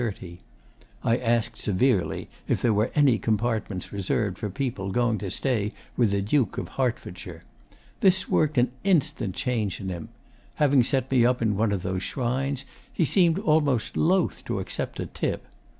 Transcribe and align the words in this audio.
I 1.03 1.17
asked 1.17 1.59
severely 1.61 2.27
if 2.47 2.59
there 2.59 2.73
were 2.73 2.89
any 2.95 3.19
compartments 3.19 3.93
reserved 3.93 4.39
for 4.39 4.49
people 4.49 4.89
going 4.89 5.19
to 5.19 5.29
stay 5.29 5.73
with 5.95 6.09
the 6.09 6.23
Duke 6.23 6.57
of 6.57 6.69
Hertfordshire. 6.69 7.43
This 7.99 8.27
worked 8.27 8.57
an 8.57 8.71
instant 8.83 9.35
change 9.35 9.79
in 9.79 9.89
him. 9.89 10.09
Having 10.55 10.85
set 10.85 11.11
me 11.11 11.23
in 11.23 11.55
one 11.55 11.71
of 11.71 11.83
those 11.83 12.01
shrines, 12.01 12.65
he 12.91 13.05
seemed 13.05 13.37
almost 13.37 13.95
loth 13.95 14.43
to 14.45 14.59
accept 14.59 14.99
a 14.99 15.05
tip. 15.05 15.45